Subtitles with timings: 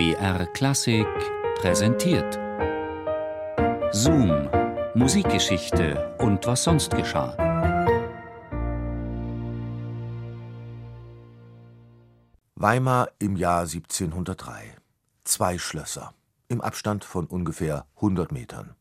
[0.00, 1.06] BR Klassik
[1.56, 2.38] präsentiert.
[3.92, 4.48] Zoom,
[4.94, 7.36] Musikgeschichte und was sonst geschah.
[12.54, 14.74] Weimar im Jahr 1703.
[15.24, 16.14] Zwei Schlösser,
[16.48, 18.76] im Abstand von ungefähr 100 Metern.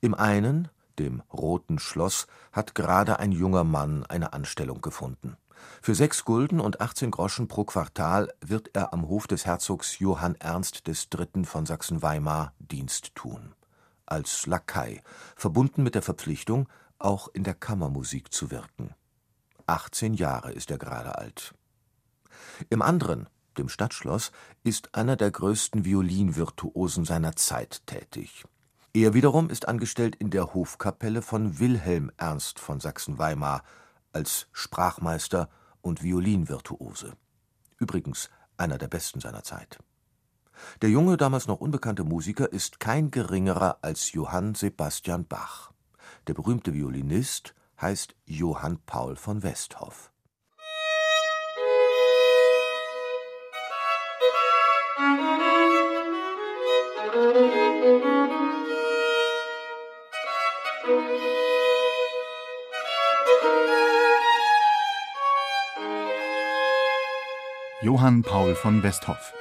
[0.00, 0.68] Im einen,
[0.98, 5.36] dem Roten Schloss, hat gerade ein junger Mann eine Anstellung gefunden.
[5.82, 10.34] Für sechs Gulden und 18 Groschen pro Quartal wird er am Hof des Herzogs Johann
[10.36, 11.44] Ernst III.
[11.44, 13.54] von Sachsen-Weimar Dienst tun.
[14.06, 15.02] Als Lakai,
[15.36, 16.68] verbunden mit der Verpflichtung,
[16.98, 18.94] auch in der Kammermusik zu wirken.
[19.66, 21.54] 18 Jahre ist er gerade alt.
[22.68, 24.32] Im anderen, dem Stadtschloss,
[24.64, 28.44] ist einer der größten Violinvirtuosen seiner Zeit tätig.
[28.92, 33.62] Er wiederum ist angestellt in der Hofkapelle von Wilhelm Ernst von Sachsen-Weimar
[34.12, 35.48] als Sprachmeister
[35.80, 37.16] und Violinvirtuose.
[37.78, 39.78] Übrigens einer der besten seiner Zeit.
[40.82, 45.72] Der junge, damals noch unbekannte Musiker ist kein geringerer als Johann Sebastian Bach.
[46.26, 50.12] Der berühmte Violinist heißt Johann Paul von Westhoff.
[67.90, 69.32] Johann Paul von Westhoff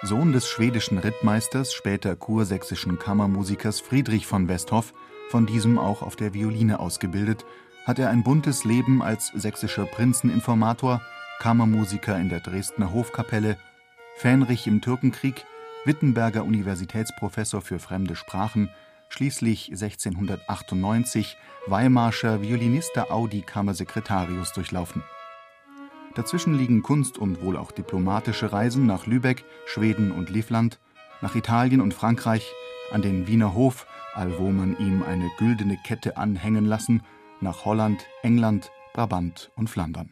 [0.00, 4.94] Sohn des schwedischen Rittmeisters, später kursächsischen Kammermusikers Friedrich von Westhoff,
[5.28, 7.44] von diesem auch auf der Violine ausgebildet,
[7.84, 11.02] hat er ein buntes Leben als sächsischer Prinzeninformator,
[11.40, 13.58] Kammermusiker in der Dresdner Hofkapelle,
[14.16, 15.44] Fähnrich im Türkenkrieg,
[15.84, 18.70] Wittenberger Universitätsprofessor für fremde Sprachen,
[19.10, 25.02] schließlich 1698 Weimarscher Violinista Audi Kammersekretarius durchlaufen
[26.14, 30.78] Dazwischen liegen Kunst und wohl auch diplomatische Reisen nach Lübeck, Schweden und Livland,
[31.22, 32.52] nach Italien und Frankreich,
[32.90, 37.02] an den Wiener Hof, allwo man ihm eine güldene Kette anhängen lassen,
[37.40, 40.10] nach Holland, England, Brabant und Flandern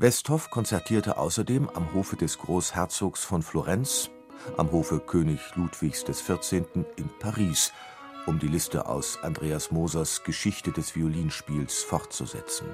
[0.00, 4.08] Westhoff konzertierte außerdem am Hofe des Großherzogs von Florenz,
[4.56, 6.64] am Hofe König Ludwigs XIV.
[6.96, 7.70] in Paris,
[8.24, 12.66] um die Liste aus Andreas Mosers Geschichte des Violinspiels fortzusetzen.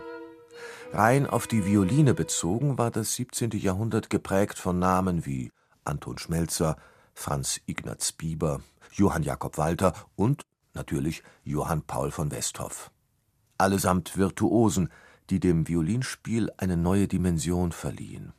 [0.93, 3.51] Rein auf die Violine bezogen war das 17.
[3.59, 5.51] Jahrhundert geprägt von Namen wie
[5.83, 6.77] Anton Schmelzer,
[7.13, 8.61] Franz Ignaz Bieber,
[8.93, 10.43] Johann Jakob Walter und
[10.75, 12.93] natürlich Johann Paul von Westhoff.
[13.59, 14.91] Allesamt Virtuosen,
[15.31, 18.33] die dem Violinspiel eine neue Dimension verliehen.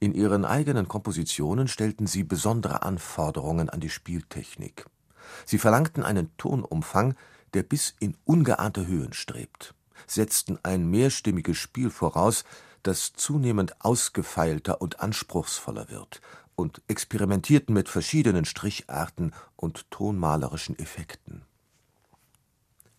[0.00, 4.86] In ihren eigenen Kompositionen stellten sie besondere Anforderungen an die Spieltechnik.
[5.44, 7.14] Sie verlangten einen Tonumfang,
[7.54, 9.74] der bis in ungeahnte Höhen strebt,
[10.06, 12.44] setzten ein mehrstimmiges Spiel voraus,
[12.82, 16.20] das zunehmend ausgefeilter und anspruchsvoller wird,
[16.56, 21.44] und experimentierten mit verschiedenen Stricharten und tonmalerischen Effekten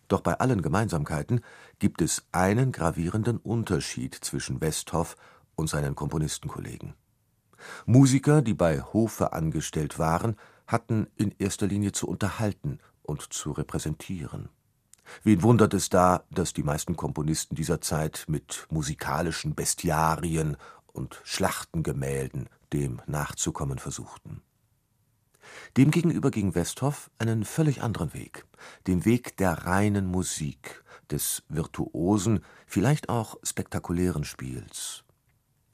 [0.08, 1.42] doch bei allen Gemeinsamkeiten
[1.80, 5.16] gibt es einen gravierenden Unterschied zwischen Westhoff
[5.56, 6.94] und seinen Komponistenkollegen.
[7.86, 10.36] Musiker, die bei Hofe angestellt waren,
[10.68, 14.50] hatten in erster Linie zu unterhalten und zu repräsentieren.
[15.24, 22.50] Wen wundert es da, dass die meisten Komponisten dieser Zeit mit musikalischen Bestiarien und Schlachtengemälden
[22.72, 24.42] dem nachzukommen versuchten
[25.78, 28.46] Demgegenüber ging Westhoff einen völlig anderen Weg,
[28.88, 35.04] den Weg der reinen Musik, des virtuosen, vielleicht auch spektakulären Spiels.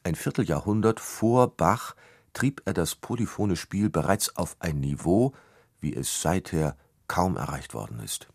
[0.03, 1.95] Ein Vierteljahrhundert vor Bach
[2.33, 5.33] trieb er das polyphone Spiel bereits auf ein Niveau,
[5.79, 6.75] wie es seither
[7.07, 8.27] kaum erreicht worden ist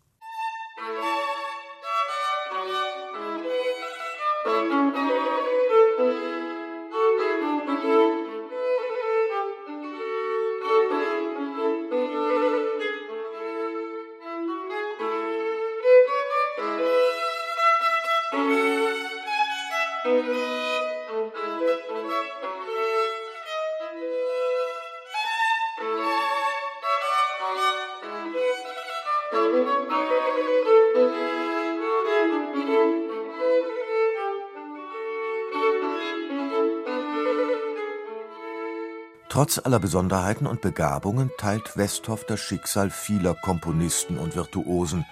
[39.35, 45.05] Trotz aller Besonderheiten und Begabungen teilt Westhoff das Schicksal vieler Komponisten und Virtuosen: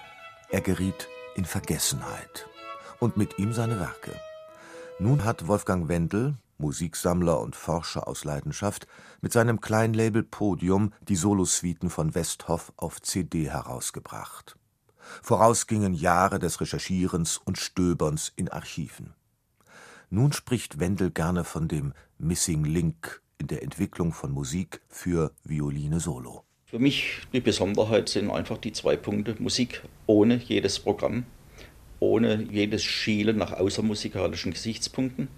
[0.48, 2.48] Er geriet in Vergessenheit
[3.00, 4.12] und mit ihm seine Werke.
[4.98, 8.86] Nun hat Wolfgang Wendel, Musiksammler und Forscher aus Leidenschaft,
[9.20, 14.56] mit seinem Kleinlabel Podium die Solosuiten von Westhoff auf CD herausgebracht.
[15.22, 19.12] Voraus gingen Jahre des Recherchierens und Stöberns in Archiven.
[20.08, 26.00] Nun spricht Wendel gerne von dem Missing Link in der Entwicklung von Musik für Violine
[26.00, 26.44] Solo.
[26.64, 31.24] Für mich die Besonderheit sind einfach die zwei Punkte Musik ohne jedes Programm,
[32.00, 35.28] ohne jedes Schielen nach außermusikalischen Gesichtspunkten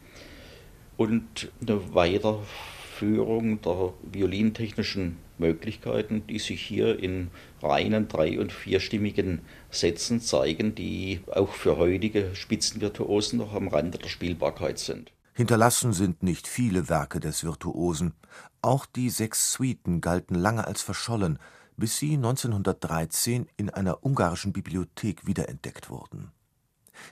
[0.96, 7.30] und eine Weiterführung der violintechnischen Möglichkeiten, die sich hier in
[7.62, 9.40] reinen drei- und vierstimmigen
[9.70, 15.12] Sätzen zeigen, die auch für heutige Spitzenvirtuosen noch am Rande der Spielbarkeit sind.
[15.34, 18.14] Hinterlassen sind nicht viele Werke des Virtuosen.
[18.62, 21.38] Auch die sechs Suiten galten lange als verschollen,
[21.76, 26.32] bis sie 1913 in einer ungarischen Bibliothek wiederentdeckt wurden.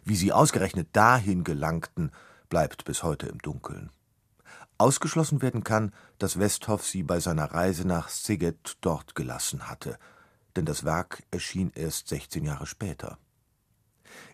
[0.05, 2.13] Wie sie ausgerechnet dahin gelangten,
[2.55, 3.91] bleibt bis heute im Dunkeln.
[4.79, 9.99] Ausgeschlossen werden kann, dass Westhoff sie bei seiner Reise nach Szeged dort gelassen hatte,
[10.55, 13.19] denn das Werk erschien erst 16 Jahre später.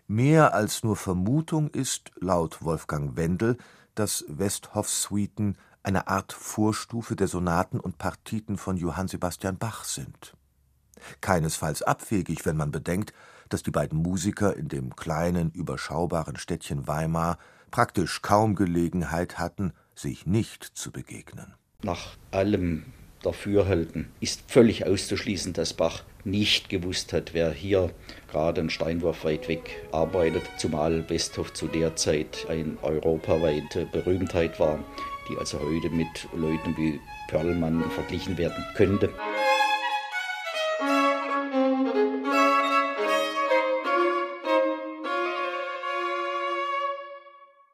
[0.05, 3.57] Mehr als nur Vermutung ist, laut Wolfgang Wendel,
[3.95, 10.37] dass Westhoffs Suiten eine Art Vorstufe der Sonaten und Partiten von Johann Sebastian Bach sind.
[11.21, 13.13] Keinesfalls abwegig, wenn man bedenkt,
[13.49, 17.37] dass die beiden Musiker in dem kleinen, überschaubaren Städtchen Weimar
[17.69, 21.53] praktisch kaum Gelegenheit hatten, sich nicht zu begegnen.
[21.83, 22.85] Nach allem
[23.23, 27.91] Dafürhalten ist völlig auszuschließen, dass Bach nicht gewusst hat, wer hier
[28.29, 34.79] gerade einen Steinwurf weit weg arbeitet, zumal Westhoff zu der Zeit eine europaweite Berühmtheit war,
[35.29, 39.09] die also heute mit Leuten wie Perlmann verglichen werden könnte.